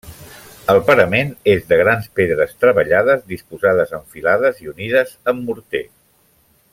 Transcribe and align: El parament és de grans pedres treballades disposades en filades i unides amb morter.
El 0.73 0.79
parament 0.87 1.29
és 1.53 1.67
de 1.73 1.77
grans 1.81 2.07
pedres 2.21 2.55
treballades 2.63 3.23
disposades 3.35 3.95
en 4.01 4.09
filades 4.17 4.65
i 4.65 4.73
unides 4.75 5.17
amb 5.33 5.49
morter. 5.51 5.87